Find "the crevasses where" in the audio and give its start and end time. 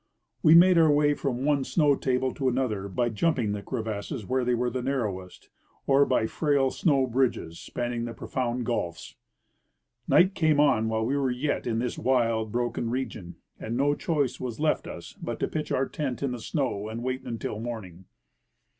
3.51-4.43